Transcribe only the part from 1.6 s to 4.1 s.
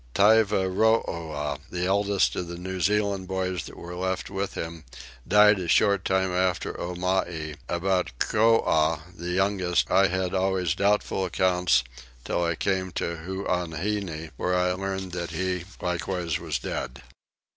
the eldest of the New Zealand boys that were